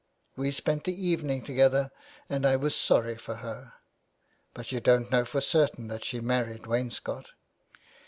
[0.35, 1.91] "We spent the evening together
[2.27, 3.73] and I was sorry for her.''"
[4.55, 7.33] But you don't know for certain that she married Wainscott."